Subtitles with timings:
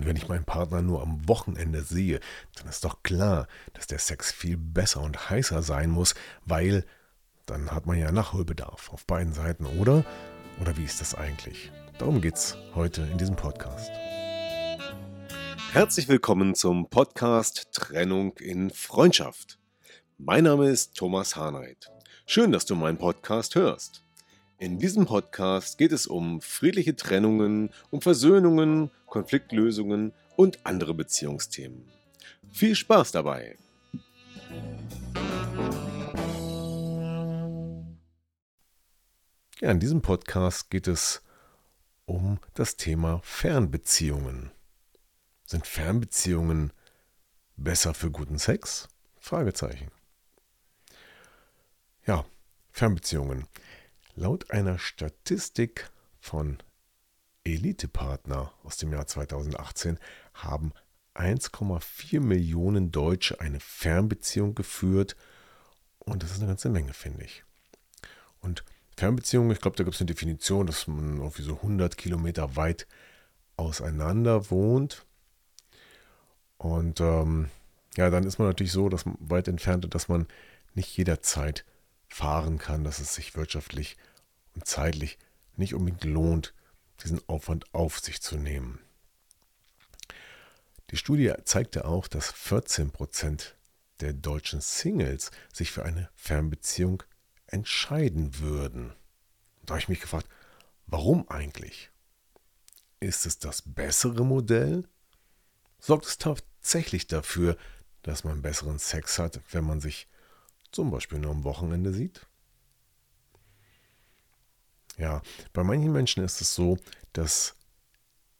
[0.00, 2.20] Und wenn ich meinen Partner nur am Wochenende sehe,
[2.56, 6.14] dann ist doch klar, dass der Sex viel besser und heißer sein muss,
[6.46, 6.86] weil
[7.44, 10.06] dann hat man ja Nachholbedarf auf beiden Seiten, oder?
[10.58, 11.70] Oder wie ist das eigentlich?
[11.98, 13.90] Darum geht's heute in diesem Podcast.
[15.72, 19.58] Herzlich willkommen zum Podcast Trennung in Freundschaft.
[20.16, 21.90] Mein Name ist Thomas Harnight.
[22.24, 24.02] Schön, dass du meinen Podcast hörst.
[24.60, 31.90] In diesem Podcast geht es um friedliche Trennungen, um Versöhnungen, Konfliktlösungen und andere Beziehungsthemen.
[32.52, 33.56] Viel Spaß dabei!
[39.60, 41.22] Ja, in diesem Podcast geht es
[42.04, 44.50] um das Thema Fernbeziehungen.
[45.46, 46.74] Sind Fernbeziehungen
[47.56, 48.88] besser für guten Sex?
[49.20, 49.90] Fragezeichen.
[52.04, 52.26] Ja,
[52.72, 53.46] Fernbeziehungen.
[54.14, 56.58] Laut einer Statistik von
[57.44, 59.98] Elitepartner aus dem Jahr 2018
[60.34, 60.72] haben
[61.14, 65.16] 1,4 Millionen Deutsche eine Fernbeziehung geführt
[65.98, 67.44] und das ist eine ganze Menge, finde ich.
[68.40, 68.64] Und
[68.96, 72.86] Fernbeziehung, ich glaube, da gibt es eine Definition, dass man irgendwie so 100 Kilometer weit
[73.56, 75.06] auseinander wohnt.
[76.58, 77.48] Und ähm,
[77.96, 80.26] ja, dann ist man natürlich so, dass man weit entfernt, dass man
[80.74, 81.64] nicht jederzeit
[82.10, 83.96] fahren kann, dass es sich wirtschaftlich
[84.54, 85.18] und zeitlich
[85.56, 86.54] nicht unbedingt lohnt,
[87.02, 88.80] diesen Aufwand auf sich zu nehmen.
[90.90, 93.56] Die Studie zeigte auch, dass 14 Prozent
[94.00, 97.02] der deutschen Singles sich für eine Fernbeziehung
[97.46, 98.94] entscheiden würden.
[99.62, 100.28] Da habe ich mich gefragt,
[100.86, 101.90] warum eigentlich?
[102.98, 104.86] Ist es das bessere Modell?
[105.78, 107.56] Sorgt es tatsächlich dafür,
[108.02, 110.08] dass man besseren Sex hat, wenn man sich
[110.72, 112.26] zum Beispiel nur am Wochenende sieht?
[114.96, 115.22] Ja,
[115.52, 116.78] bei manchen Menschen ist es so,
[117.12, 117.56] dass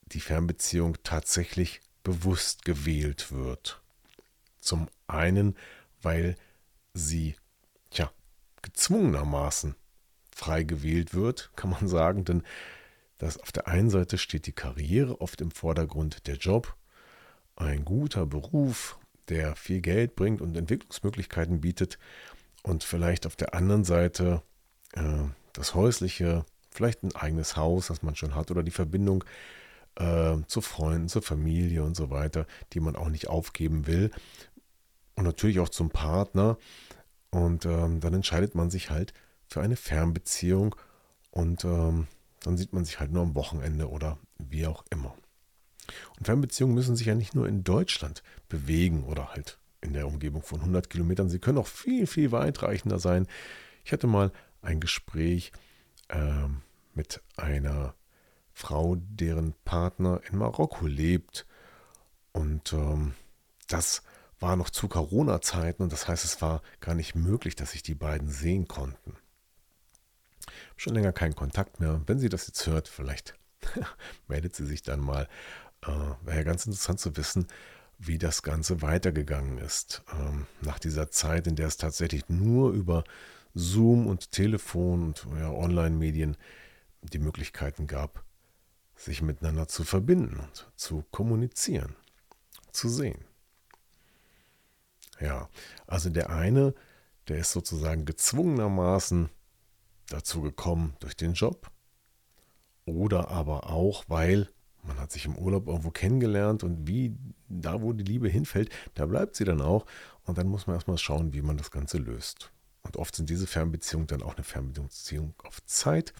[0.06, 3.80] die Fernbeziehung tatsächlich bewusst gewählt wird.
[4.60, 5.56] Zum einen,
[6.02, 6.36] weil
[6.92, 7.36] sie
[8.62, 9.74] gezwungenermaßen
[10.34, 12.42] frei gewählt wird, kann man sagen, denn
[13.18, 16.76] das auf der einen Seite steht die Karriere oft im Vordergrund, der Job,
[17.56, 18.98] ein guter Beruf,
[19.30, 21.98] der viel Geld bringt und Entwicklungsmöglichkeiten bietet
[22.62, 24.42] und vielleicht auf der anderen Seite
[24.92, 29.24] äh, das häusliche, vielleicht ein eigenes Haus, das man schon hat oder die Verbindung
[29.96, 34.10] äh, zu Freunden, zur Familie und so weiter, die man auch nicht aufgeben will
[35.14, 36.58] und natürlich auch zum Partner,
[37.30, 39.14] und ähm, dann entscheidet man sich halt
[39.46, 40.74] für eine Fernbeziehung
[41.30, 42.08] und ähm,
[42.42, 45.14] dann sieht man sich halt nur am Wochenende oder wie auch immer.
[46.18, 50.42] Und Fernbeziehungen müssen sich ja nicht nur in Deutschland bewegen oder halt in der Umgebung
[50.42, 51.28] von 100 Kilometern.
[51.28, 53.26] Sie können auch viel, viel weitreichender sein.
[53.84, 55.52] Ich hatte mal ein Gespräch
[56.08, 56.48] äh,
[56.94, 57.94] mit einer
[58.52, 61.46] Frau, deren Partner in Marokko lebt.
[62.32, 63.14] Und ähm,
[63.68, 64.02] das
[64.38, 67.94] war noch zu Corona-Zeiten und das heißt, es war gar nicht möglich, dass sich die
[67.94, 69.16] beiden sehen konnten.
[70.76, 72.00] Schon länger keinen Kontakt mehr.
[72.06, 73.34] Wenn sie das jetzt hört, vielleicht
[74.28, 75.28] meldet sie sich dann mal.
[75.82, 75.88] Äh,
[76.22, 77.46] Wäre ja ganz interessant zu wissen,
[77.98, 80.02] wie das Ganze weitergegangen ist.
[80.12, 83.04] Ähm, nach dieser Zeit, in der es tatsächlich nur über
[83.54, 86.36] Zoom und Telefon und ja, Online-Medien
[87.02, 88.24] die Möglichkeiten gab,
[88.94, 91.96] sich miteinander zu verbinden und zu kommunizieren,
[92.72, 93.24] zu sehen.
[95.20, 95.48] Ja,
[95.86, 96.74] also der eine,
[97.28, 99.28] der ist sozusagen gezwungenermaßen
[100.08, 101.70] dazu gekommen durch den Job
[102.84, 104.48] oder aber auch, weil
[104.82, 107.16] man hat sich im Urlaub irgendwo kennengelernt und wie
[107.48, 109.86] da, wo die Liebe hinfällt, da bleibt sie dann auch
[110.24, 112.50] und dann muss man erstmal schauen, wie man das Ganze löst.
[112.82, 116.14] Und oft sind diese Fernbeziehungen dann auch eine Fernbeziehung auf Zeit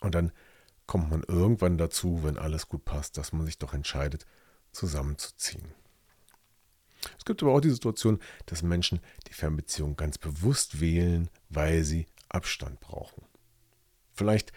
[0.00, 0.32] und dann
[0.86, 4.26] kommt man irgendwann dazu, wenn alles gut passt, dass man sich doch entscheidet,
[4.72, 5.64] zusammenzuziehen.
[7.18, 12.06] Es gibt aber auch die Situation, dass Menschen die Fernbeziehung ganz bewusst wählen, weil sie
[12.28, 13.24] Abstand brauchen.
[14.14, 14.52] Vielleicht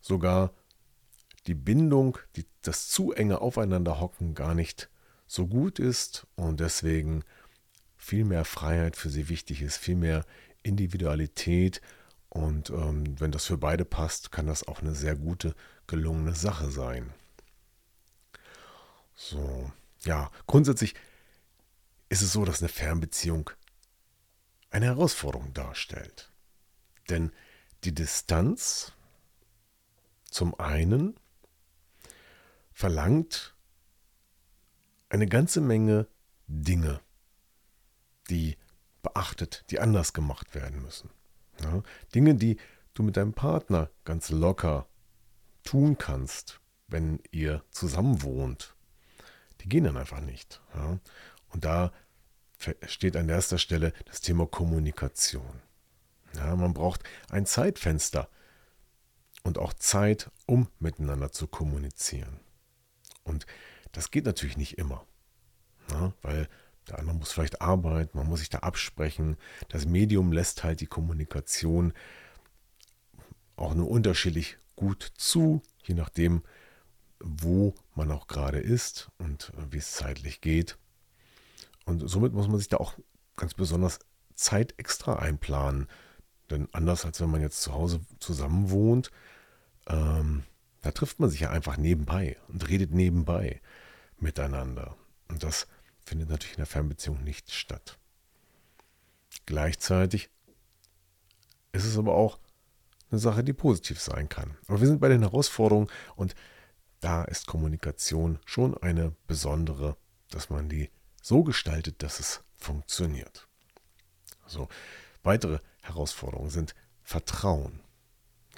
[0.00, 0.52] sogar
[1.46, 4.88] die Bindung, die, das zu enge Aufeinanderhocken gar nicht
[5.26, 7.24] so gut ist und deswegen
[7.96, 10.24] viel mehr Freiheit für sie wichtig ist, viel mehr
[10.62, 11.80] Individualität
[12.28, 15.54] und ähm, wenn das für beide passt, kann das auch eine sehr gute,
[15.86, 17.14] gelungene Sache sein.
[19.14, 19.70] So,
[20.04, 20.94] ja, grundsätzlich
[22.08, 23.50] ist es so, dass eine Fernbeziehung
[24.70, 26.32] eine Herausforderung darstellt.
[27.08, 27.30] Denn
[27.84, 28.92] die Distanz
[30.24, 31.14] zum einen
[32.74, 33.54] verlangt
[35.08, 36.08] eine ganze Menge
[36.46, 37.00] Dinge,
[38.28, 38.58] die
[39.02, 41.10] beachtet, die anders gemacht werden müssen.
[41.60, 41.82] Ja,
[42.14, 42.58] Dinge, die
[42.94, 44.86] du mit deinem Partner ganz locker
[45.62, 48.74] tun kannst, wenn ihr zusammen wohnt,
[49.60, 50.60] die gehen dann einfach nicht.
[50.74, 50.98] Ja.
[51.50, 51.92] Und da
[52.86, 55.62] steht an erster Stelle das Thema Kommunikation.
[56.34, 58.28] Ja, man braucht ein Zeitfenster
[59.44, 62.40] und auch Zeit, um miteinander zu kommunizieren.
[63.24, 63.46] Und
[63.92, 65.06] das geht natürlich nicht immer,
[65.90, 66.48] ja, weil
[66.88, 69.36] der andere muss vielleicht arbeiten, man muss sich da absprechen.
[69.68, 71.92] Das Medium lässt halt die Kommunikation
[73.56, 76.42] auch nur unterschiedlich gut zu, je nachdem,
[77.20, 80.76] wo man auch gerade ist und wie es zeitlich geht.
[81.86, 82.98] Und somit muss man sich da auch
[83.36, 84.00] ganz besonders
[84.34, 85.88] Zeit extra einplanen.
[86.50, 89.10] Denn anders als wenn man jetzt zu Hause zusammen wohnt,
[89.86, 90.42] ähm,
[90.84, 93.62] da trifft man sich ja einfach nebenbei und redet nebenbei
[94.18, 94.94] miteinander.
[95.28, 95.66] Und das
[96.04, 97.98] findet natürlich in der Fernbeziehung nicht statt.
[99.46, 100.28] Gleichzeitig
[101.72, 102.38] ist es aber auch
[103.10, 104.58] eine Sache, die positiv sein kann.
[104.66, 106.34] Aber wir sind bei den Herausforderungen und
[107.00, 109.96] da ist Kommunikation schon eine besondere,
[110.28, 110.90] dass man die
[111.22, 113.48] so gestaltet, dass es funktioniert.
[114.46, 114.68] So,
[115.22, 117.80] weitere Herausforderungen sind Vertrauen.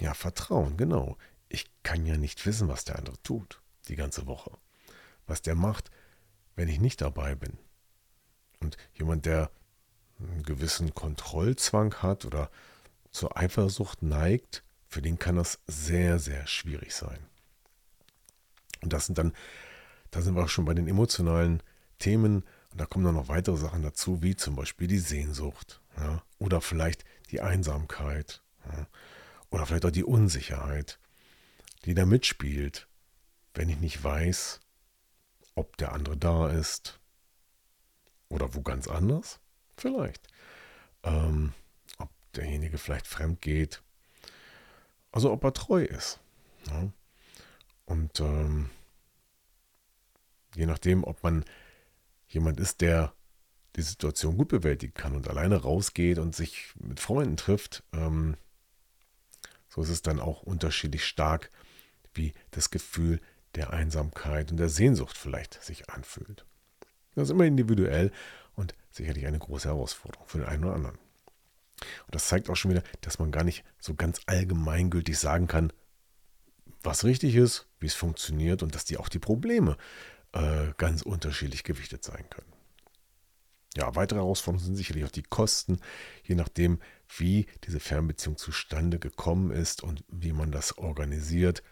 [0.00, 1.16] Ja, Vertrauen, genau.
[1.48, 4.56] Ich kann ja nicht wissen, was der andere tut, die ganze Woche.
[5.26, 5.90] Was der macht,
[6.54, 7.58] wenn ich nicht dabei bin.
[8.60, 9.50] Und jemand, der
[10.18, 12.50] einen gewissen Kontrollzwang hat oder
[13.10, 17.18] zur Eifersucht neigt, für den kann das sehr, sehr schwierig sein.
[18.82, 19.32] Und das sind dann,
[20.10, 21.62] da sind wir auch schon bei den emotionalen
[21.98, 26.22] Themen, und da kommen dann noch weitere Sachen dazu, wie zum Beispiel die Sehnsucht ja,
[26.38, 28.86] oder vielleicht die Einsamkeit ja,
[29.50, 30.98] oder vielleicht auch die Unsicherheit,
[31.86, 32.88] die da mitspielt,
[33.54, 34.60] wenn ich nicht weiß,
[35.54, 37.00] ob der andere da ist
[38.28, 39.40] oder wo ganz anders,
[39.76, 40.28] vielleicht.
[41.04, 41.52] Ähm,
[41.98, 43.82] ob derjenige vielleicht fremd geht,
[45.12, 46.18] also ob er treu ist.
[46.66, 46.92] Ja.
[47.86, 48.70] Und ähm,
[50.56, 51.44] je nachdem, ob man
[52.28, 53.14] jemand ist, der
[53.76, 58.36] die Situation gut bewältigen kann und alleine rausgeht und sich mit Freunden trifft, ähm,
[59.68, 61.50] so ist es dann auch unterschiedlich stark,
[62.16, 63.20] wie das Gefühl
[63.54, 66.44] der Einsamkeit und der Sehnsucht vielleicht sich anfühlt.
[67.14, 68.12] Das ist immer individuell
[68.54, 70.98] und sicherlich eine große Herausforderung für den einen oder anderen.
[72.06, 75.72] Und das zeigt auch schon wieder, dass man gar nicht so ganz allgemeingültig sagen kann,
[76.82, 79.76] was richtig ist, wie es funktioniert und dass die auch die Probleme
[80.32, 82.52] äh, ganz unterschiedlich gewichtet sein können.
[83.76, 85.80] Ja, weitere Herausforderungen sind sicherlich auch die Kosten,
[86.24, 86.80] je nachdem,
[87.18, 91.62] wie diese Fernbeziehung zustande gekommen ist und wie man das organisiert.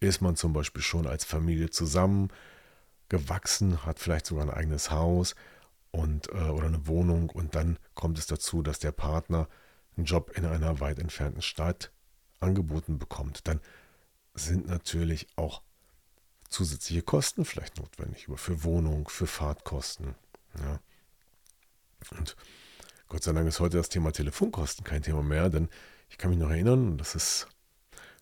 [0.00, 2.28] Ist man zum Beispiel schon als Familie zusammen
[3.08, 5.34] gewachsen, hat vielleicht sogar ein eigenes Haus
[5.90, 9.48] und, äh, oder eine Wohnung und dann kommt es dazu, dass der Partner
[9.96, 11.92] einen Job in einer weit entfernten Stadt
[12.38, 13.60] angeboten bekommt, dann
[14.34, 15.62] sind natürlich auch
[16.48, 20.14] zusätzliche Kosten vielleicht notwendig, für Wohnung, für Fahrtkosten.
[20.58, 20.80] Ja.
[22.16, 22.36] Und
[23.08, 25.68] Gott sei Dank ist heute das Thema Telefonkosten kein Thema mehr, denn
[26.08, 27.48] ich kann mich noch erinnern, das ist,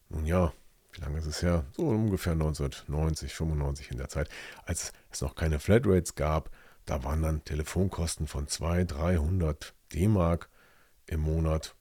[0.08, 0.52] nun ja,
[0.98, 1.64] wie lange ist es her?
[1.76, 4.28] So ungefähr 1990, 95 in der Zeit,
[4.66, 6.50] als es noch keine Flatrates gab,
[6.86, 10.50] da waren dann Telefonkosten von 200, 300 D-Mark
[11.06, 11.76] im Monat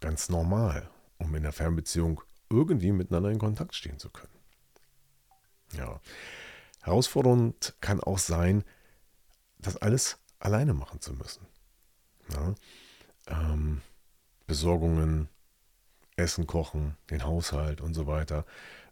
[0.00, 4.34] ganz normal, um in der Fernbeziehung irgendwie miteinander in Kontakt stehen zu können.
[5.72, 6.00] Ja.
[6.82, 8.64] Herausfordernd kann auch sein,
[9.58, 11.46] das alles alleine machen zu müssen.
[12.32, 12.54] Ja.
[13.28, 13.80] Ähm,
[14.46, 15.28] Besorgungen,
[16.16, 18.44] Essen kochen, den Haushalt und so weiter.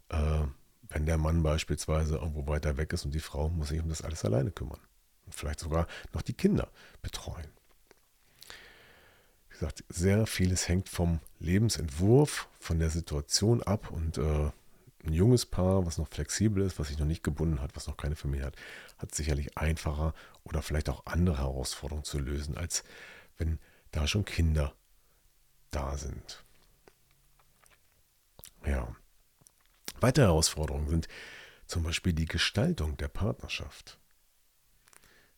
[0.09, 0.43] Äh,
[0.89, 4.01] wenn der Mann beispielsweise irgendwo weiter weg ist und die Frau muss sich um das
[4.01, 4.79] alles alleine kümmern.
[5.25, 6.69] Und vielleicht sogar noch die Kinder
[7.01, 7.47] betreuen.
[9.49, 14.51] Wie gesagt, sehr vieles hängt vom Lebensentwurf, von der Situation ab und äh,
[15.05, 17.97] ein junges Paar, was noch flexibel ist, was sich noch nicht gebunden hat, was noch
[17.97, 18.55] keine Familie hat,
[18.97, 20.13] hat sicherlich einfacher
[20.43, 22.83] oder vielleicht auch andere Herausforderungen zu lösen, als
[23.37, 23.59] wenn
[23.91, 24.73] da schon Kinder
[25.71, 26.43] da sind.
[28.65, 28.95] Ja.
[30.03, 31.07] Weitere Herausforderungen sind
[31.65, 34.01] zum Beispiel die Gestaltung der Partnerschaft.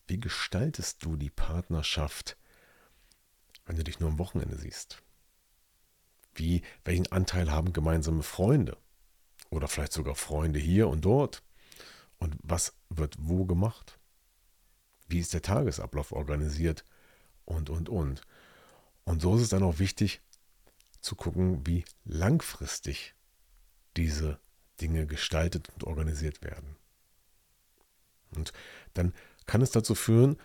[0.08, 2.36] Wie gestaltest du die Partnerschaft,
[3.68, 5.04] wenn du dich nur am Wochenende siehst?
[6.34, 8.76] Wie, welchen Anteil haben gemeinsame Freunde?
[9.52, 11.44] Oder vielleicht sogar Freunde hier und dort.
[12.18, 14.00] Und was wird wo gemacht?
[15.08, 16.84] Wie ist der Tagesablauf organisiert?
[17.46, 18.24] Und, und, und.
[19.04, 20.22] Und so ist es dann auch wichtig
[21.02, 23.14] zu gucken, wie langfristig
[23.96, 24.40] diese
[24.82, 26.76] Dinge gestaltet und organisiert werden.
[28.36, 28.54] Und
[28.94, 29.14] dann
[29.46, 30.38] kann es dazu führen,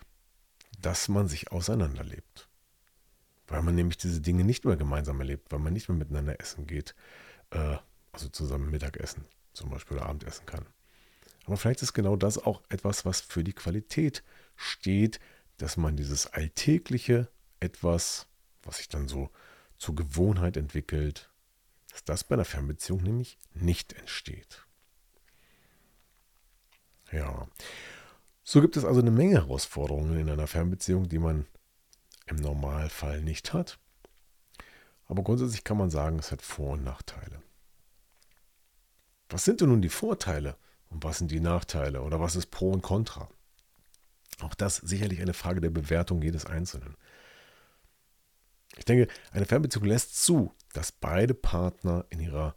[0.80, 2.48] dass man sich auseinanderlebt.
[3.48, 6.66] Weil man nämlich diese Dinge nicht mehr gemeinsam erlebt, weil man nicht mehr miteinander essen
[6.66, 6.94] geht,
[7.50, 7.76] äh,
[8.12, 10.66] also zusammen Mittagessen zum Beispiel oder Abendessen kann.
[11.46, 14.22] Aber vielleicht ist genau das auch etwas, was für die Qualität
[14.56, 15.18] steht,
[15.56, 18.26] dass man dieses alltägliche etwas,
[18.62, 19.30] was sich dann so
[19.78, 21.29] zur Gewohnheit entwickelt,
[21.90, 24.64] dass das bei einer Fernbeziehung nämlich nicht entsteht.
[27.12, 27.48] Ja,
[28.44, 31.46] so gibt es also eine Menge Herausforderungen in einer Fernbeziehung, die man
[32.26, 33.78] im Normalfall nicht hat.
[35.06, 37.42] Aber grundsätzlich kann man sagen, es hat Vor- und Nachteile.
[39.28, 40.56] Was sind denn nun die Vorteile
[40.88, 43.28] und was sind die Nachteile oder was ist Pro und Contra?
[44.40, 46.96] Auch das sicherlich eine Frage der Bewertung jedes Einzelnen.
[48.80, 52.56] Ich denke, eine Fernbeziehung lässt zu, dass beide Partner in ihrer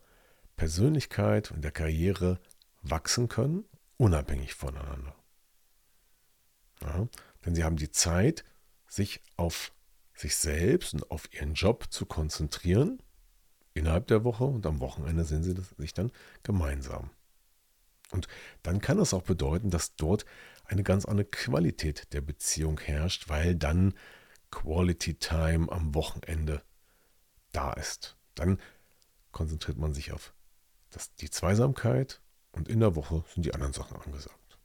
[0.55, 2.39] Persönlichkeit und der Karriere
[2.81, 3.65] wachsen können,
[3.97, 5.13] unabhängig voneinander.
[6.81, 7.09] Ja,
[7.45, 8.45] denn sie haben die Zeit,
[8.87, 9.73] sich auf
[10.15, 13.01] sich selbst und auf ihren Job zu konzentrieren
[13.73, 16.09] innerhalb der Woche und am Wochenende sind sie sich dann
[16.43, 17.09] gemeinsam.
[18.11, 18.29] Und
[18.61, 20.23] dann kann es auch bedeuten, dass dort
[20.63, 23.93] eine ganz andere Qualität der Beziehung herrscht, weil dann
[24.53, 26.63] Quality Time am Wochenende
[27.51, 28.15] da ist.
[28.35, 28.59] Dann
[29.31, 30.33] konzentriert man sich auf
[30.91, 34.59] das, die Zweisamkeit und in der Woche sind die anderen Sachen angesagt.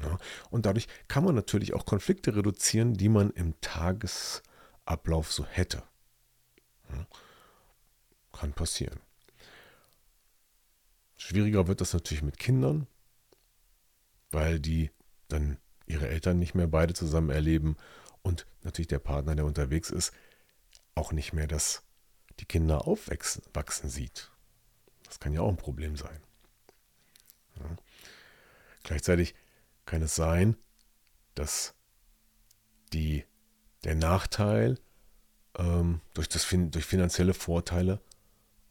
[0.00, 0.18] Ja,
[0.50, 5.84] und dadurch kann man natürlich auch Konflikte reduzieren, die man im Tagesablauf so hätte.
[6.90, 7.06] Ja,
[8.32, 8.98] kann passieren.
[11.16, 12.88] Schwieriger wird das natürlich mit Kindern,
[14.32, 14.90] weil die
[15.28, 15.58] dann
[15.92, 17.76] ihre Eltern nicht mehr beide zusammen erleben
[18.22, 20.12] und natürlich der Partner, der unterwegs ist,
[20.94, 21.82] auch nicht mehr das,
[22.40, 24.30] die Kinder aufwachsen sieht.
[25.04, 26.20] Das kann ja auch ein Problem sein.
[27.58, 27.76] Ja.
[28.82, 29.34] Gleichzeitig
[29.84, 30.56] kann es sein,
[31.34, 31.74] dass
[32.92, 33.24] die,
[33.84, 34.78] der Nachteil
[35.58, 38.00] ähm, durch, das, durch finanzielle Vorteile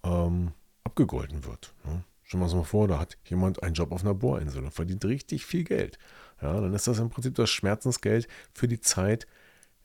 [0.03, 1.73] ähm, abgegolten wird.
[1.83, 2.03] Ne?
[2.23, 5.03] Stellen wir uns mal vor, da hat jemand einen Job auf einer Bohrinsel und verdient
[5.05, 5.99] richtig viel Geld.
[6.41, 9.27] Ja, dann ist das im Prinzip das Schmerzensgeld für die Zeit,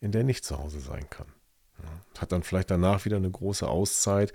[0.01, 1.27] in der er nicht zu Hause sein kann.
[1.83, 4.33] Ja, hat dann vielleicht danach wieder eine große Auszeit.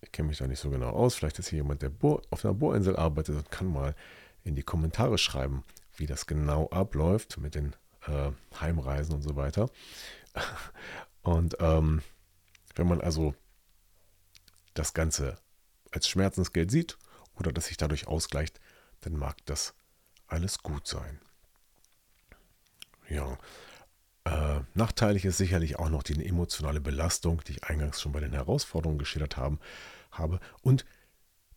[0.00, 1.14] Ich kenne mich da nicht so genau aus.
[1.14, 3.94] Vielleicht ist hier jemand, der Bohr, auf einer Bohrinsel arbeitet und kann mal
[4.44, 5.64] in die Kommentare schreiben,
[5.96, 9.68] wie das genau abläuft mit den äh, Heimreisen und so weiter.
[11.22, 12.00] Und ähm,
[12.74, 13.34] wenn man also
[14.72, 15.36] das Ganze
[15.90, 16.96] als Schmerzensgeld sieht
[17.34, 18.58] oder das sich dadurch ausgleicht,
[19.02, 19.74] dann mag das
[20.30, 21.20] alles gut sein.
[23.08, 23.38] Ja,
[24.24, 28.32] äh, nachteilig ist sicherlich auch noch die emotionale Belastung, die ich eingangs schon bei den
[28.32, 29.58] Herausforderungen geschildert haben,
[30.12, 30.84] habe und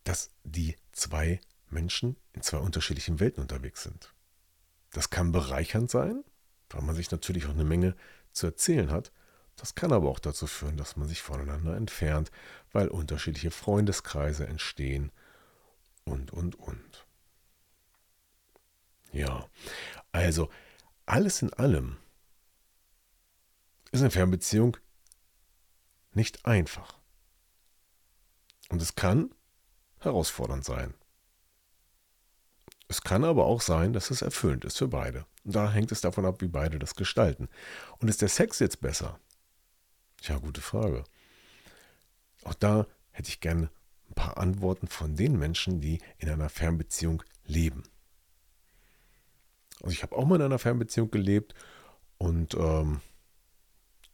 [0.03, 1.39] dass die zwei
[1.69, 4.13] Menschen in zwei unterschiedlichen Welten unterwegs sind.
[4.91, 6.23] Das kann bereichernd sein,
[6.69, 7.95] weil man sich natürlich auch eine Menge
[8.31, 9.11] zu erzählen hat.
[9.55, 12.31] Das kann aber auch dazu führen, dass man sich voneinander entfernt,
[12.71, 15.11] weil unterschiedliche Freundeskreise entstehen
[16.05, 17.02] und, und, und.
[19.13, 19.47] Ja,
[20.11, 20.49] also
[21.05, 21.97] alles in allem
[23.91, 24.75] ist eine Fernbeziehung
[26.13, 26.97] nicht einfach.
[28.69, 29.33] Und es kann
[29.99, 30.95] herausfordernd sein.
[32.87, 35.25] Es kann aber auch sein, dass es erfüllend ist für beide.
[35.43, 37.49] Und da hängt es davon ab, wie beide das gestalten.
[37.99, 39.19] Und ist der Sex jetzt besser?
[40.21, 41.03] Tja, gute Frage.
[42.43, 43.69] Auch da hätte ich gerne
[44.09, 47.83] ein paar Antworten von den Menschen, die in einer Fernbeziehung leben.
[49.83, 51.53] Also ich habe auch mal in einer Fernbeziehung gelebt
[52.17, 53.01] und ähm,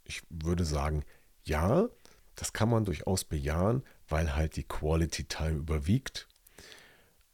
[0.03, 1.05] ich würde sagen,
[1.43, 1.87] ja,
[2.35, 6.27] das kann man durchaus bejahen, weil halt die Quality Time überwiegt.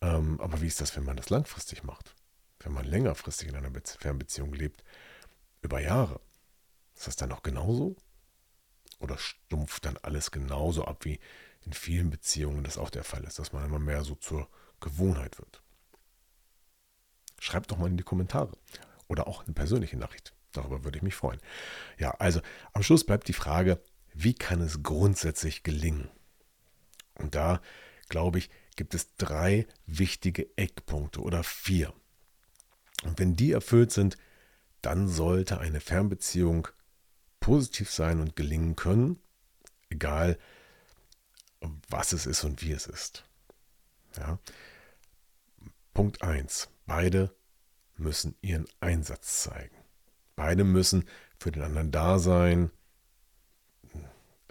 [0.02, 2.14] Ähm, aber wie ist das, wenn man das langfristig macht?
[2.60, 4.84] Wenn man längerfristig in einer Be Fernbeziehung lebt,
[5.62, 6.20] über Jahre?
[6.94, 7.96] Ist das dann auch genauso?
[9.00, 11.20] Oder stumpft dann alles genauso ab, wie
[11.62, 14.50] in vielen Beziehungen das auch der Fall ist, dass man immer mehr so zur
[14.82, 15.62] Gewohnheit wird?
[17.46, 18.52] Schreibt doch mal in die Kommentare
[19.08, 20.34] oder auch eine persönliche Nachricht.
[20.52, 21.40] Darüber würde ich mich freuen.
[22.00, 22.42] Ja, also
[22.74, 23.80] am Schluss bleibt die Frage,
[24.16, 26.10] wie kann es grundsätzlich gelingen?
[27.14, 27.62] Und da,
[28.10, 31.94] glaube ich, gibt es drei wichtige Eckpunkte oder vier.
[33.04, 34.18] Und wenn die erfüllt sind,
[34.82, 36.68] dann sollte eine Fernbeziehung
[37.40, 39.20] positiv sein und gelingen können,
[39.92, 40.40] egal
[41.90, 43.24] was es ist und wie es ist.
[44.18, 44.40] Ja.
[45.94, 46.70] Punkt 1.
[46.86, 47.36] beide
[47.98, 49.76] müssen ihren Einsatz zeigen.
[50.36, 51.06] Beide müssen
[51.38, 52.72] für den anderen da sein,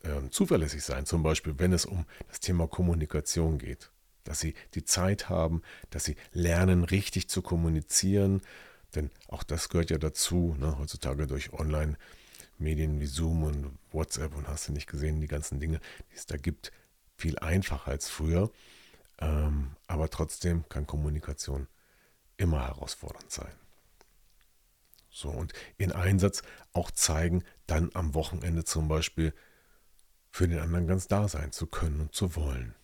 [0.02, 3.90] äh, zuverlässig sein, zum Beispiel wenn es um das Thema Kommunikation geht.
[4.24, 8.40] Dass sie die Zeit haben, dass sie lernen, richtig zu kommunizieren,
[8.94, 14.48] denn auch das gehört ja dazu, ne, heutzutage durch Online-Medien wie Zoom und WhatsApp und
[14.48, 16.72] hast du nicht gesehen, die ganzen Dinge, die es da gibt,
[17.16, 18.50] viel einfacher als früher.
[19.18, 21.66] Ähm, aber trotzdem kann Kommunikation
[22.36, 23.52] immer herausfordernd sein.
[25.10, 29.32] So, und in Einsatz auch zeigen, dann am Wochenende zum Beispiel
[30.30, 32.74] für den anderen ganz da sein zu können und zu wollen.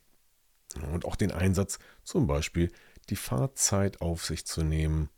[0.93, 2.73] Und auch den Einsatz, zum Beispiel
[3.09, 5.11] die Fahrzeit auf sich zu nehmen.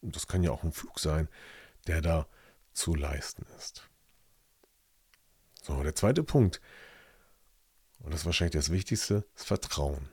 [0.00, 1.28] Das kann ja auch ein Flug sein,
[1.88, 2.28] der da
[2.72, 3.88] zu leisten ist.
[5.62, 6.60] So, der zweite Punkt,
[7.98, 10.08] und das ist wahrscheinlich das Wichtigste, ist Vertrauen.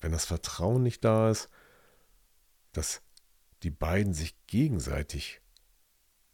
[0.00, 1.48] Wenn das Vertrauen nicht da ist,
[2.72, 3.02] dass
[3.62, 5.40] die beiden sich gegenseitig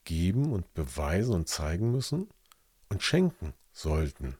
[0.04, 2.28] geben und beweisen und zeigen müssen
[2.88, 4.37] und schenken sollten,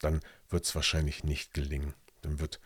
[0.00, 1.94] dann wird es wahrscheinlich nicht gelingen.
[2.22, 2.60] Dann wird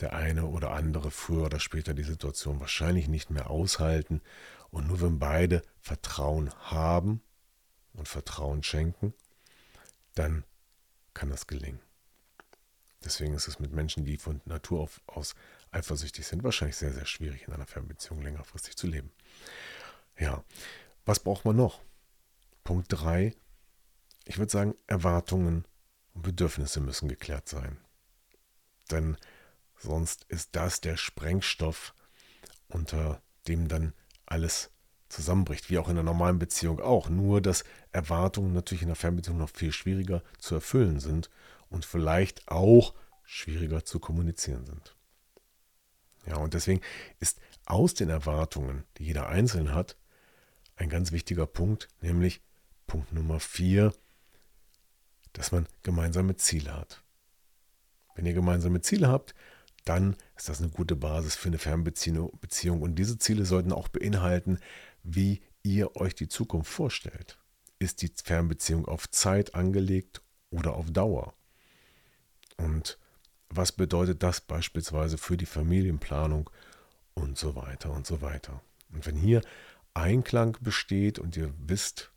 [0.00, 4.22] der eine oder andere früher oder später die Situation wahrscheinlich nicht mehr aushalten.
[4.70, 7.22] Und nur wenn beide Vertrauen haben
[7.94, 9.12] und Vertrauen schenken,
[10.14, 10.44] dann
[11.14, 11.80] kann das gelingen.
[13.04, 15.34] Deswegen ist es mit Menschen, die von Natur aus
[15.70, 19.10] eifersüchtig sind, wahrscheinlich sehr, sehr schwierig, in einer Fernbeziehung längerfristig zu leben.
[20.18, 20.44] Ja,
[21.04, 21.80] was braucht man noch?
[22.64, 23.34] Punkt 3.
[24.24, 25.64] Ich würde sagen, Erwartungen
[26.14, 27.78] und Bedürfnisse müssen geklärt sein.
[28.90, 29.16] Denn
[29.78, 31.94] sonst ist das der Sprengstoff,
[32.68, 33.94] unter dem dann
[34.26, 34.70] alles
[35.08, 37.08] zusammenbricht, wie auch in einer normalen Beziehung auch.
[37.08, 41.30] Nur, dass Erwartungen natürlich in einer Fernbeziehung noch viel schwieriger zu erfüllen sind
[41.70, 42.94] und vielleicht auch
[43.24, 44.97] schwieriger zu kommunizieren sind.
[46.26, 46.80] Ja, und deswegen
[47.20, 49.96] ist aus den Erwartungen, die jeder Einzelne hat,
[50.76, 52.40] ein ganz wichtiger Punkt, nämlich
[52.86, 53.92] Punkt Nummer vier,
[55.32, 57.02] dass man gemeinsame Ziele hat.
[58.14, 59.34] Wenn ihr gemeinsame Ziele habt,
[59.84, 62.82] dann ist das eine gute Basis für eine Fernbeziehung.
[62.82, 64.58] Und diese Ziele sollten auch beinhalten,
[65.02, 67.38] wie ihr euch die Zukunft vorstellt.
[67.78, 71.34] Ist die Fernbeziehung auf Zeit angelegt oder auf Dauer?
[72.56, 72.98] Und
[73.50, 76.50] was bedeutet das beispielsweise für die Familienplanung
[77.14, 78.60] und so weiter und so weiter.
[78.92, 79.42] Und wenn hier
[79.94, 82.12] Einklang besteht und ihr wisst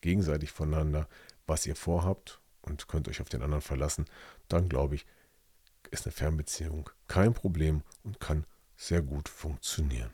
[0.00, 1.08] gegenseitig voneinander,
[1.46, 4.06] was ihr vorhabt und könnt euch auf den anderen verlassen,
[4.48, 5.06] dann glaube ich,
[5.90, 8.44] ist eine Fernbeziehung kein Problem und kann
[8.76, 10.10] sehr gut funktionieren.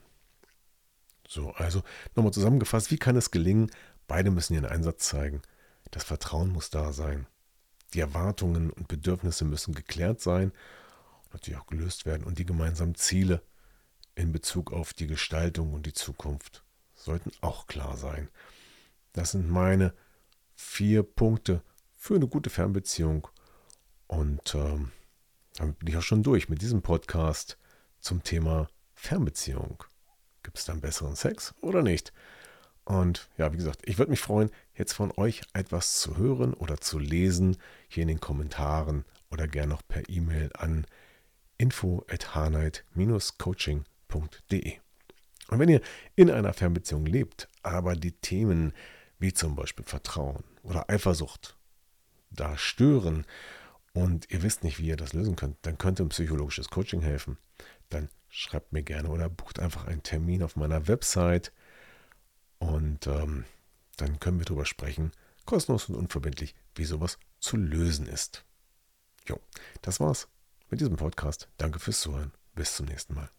[1.26, 1.82] So, also
[2.14, 3.70] nochmal zusammengefasst, wie kann es gelingen?
[4.06, 5.42] Beide müssen ihren Einsatz zeigen.
[5.90, 7.26] Das Vertrauen muss da sein.
[7.94, 10.52] Die Erwartungen und Bedürfnisse müssen geklärt sein,
[11.32, 13.42] natürlich auch gelöst werden und die gemeinsamen Ziele
[14.14, 18.28] in Bezug auf die Gestaltung und die Zukunft sollten auch klar sein.
[19.12, 19.94] Das sind meine
[20.54, 21.62] vier Punkte
[21.96, 23.28] für eine gute Fernbeziehung
[24.06, 24.92] und ähm,
[25.56, 27.58] damit bin ich auch schon durch mit diesem Podcast
[28.00, 29.82] zum Thema Fernbeziehung.
[30.42, 32.12] Gibt es dann besseren Sex oder nicht?
[32.88, 36.78] Und ja, wie gesagt, ich würde mich freuen, jetzt von euch etwas zu hören oder
[36.78, 40.86] zu lesen, hier in den Kommentaren oder gerne noch per E-Mail an
[41.58, 42.32] info at
[43.36, 45.82] coachingde Und wenn ihr
[46.16, 48.72] in einer Fernbeziehung lebt, aber die Themen
[49.18, 51.58] wie zum Beispiel Vertrauen oder Eifersucht
[52.30, 53.26] da stören
[53.92, 57.36] und ihr wisst nicht, wie ihr das lösen könnt, dann könnte ein psychologisches Coaching helfen.
[57.90, 61.52] Dann schreibt mir gerne oder bucht einfach einen Termin auf meiner Website
[62.58, 63.44] und ähm,
[63.96, 65.12] dann können wir darüber sprechen,
[65.44, 68.44] kostenlos und unverbindlich, wie sowas zu lösen ist.
[69.26, 69.38] Jo,
[69.82, 70.28] das war's
[70.70, 71.48] mit diesem Podcast.
[71.56, 72.32] Danke fürs Zuhören.
[72.54, 73.30] Bis zum nächsten Mal.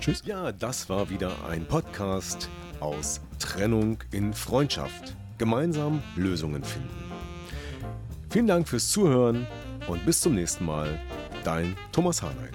[0.00, 0.22] Tschüss.
[0.24, 2.48] Ja, das war wieder ein Podcast
[2.80, 5.16] aus Trennung in Freundschaft.
[5.38, 6.88] Gemeinsam Lösungen finden.
[8.30, 9.46] Vielen Dank fürs Zuhören
[9.86, 11.00] und bis zum nächsten Mal.
[11.44, 12.54] Dein Thomas Harnight.